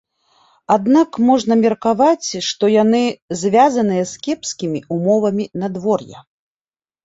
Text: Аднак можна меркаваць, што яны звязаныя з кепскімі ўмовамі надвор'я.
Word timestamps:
Аднак 0.75 1.19
можна 1.27 1.57
меркаваць, 1.65 2.29
што 2.49 2.71
яны 2.77 3.03
звязаныя 3.43 4.03
з 4.15 4.25
кепскімі 4.25 4.79
ўмовамі 4.99 5.45
надвор'я. 5.65 6.29